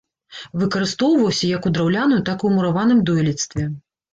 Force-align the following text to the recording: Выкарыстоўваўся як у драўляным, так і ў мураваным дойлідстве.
Выкарыстоўваўся 0.61 1.45
як 1.51 1.69
у 1.71 1.73
драўляным, 1.75 2.25
так 2.31 2.37
і 2.41 2.45
ў 2.49 2.51
мураваным 2.57 3.07
дойлідстве. 3.11 3.71